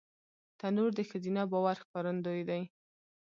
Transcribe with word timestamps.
تنور 0.59 0.89
د 0.95 0.99
ښځینه 1.09 1.41
باور 1.51 1.75
ښکارندوی 1.83 2.41
دی 2.49 2.61